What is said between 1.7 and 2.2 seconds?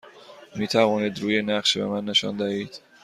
به من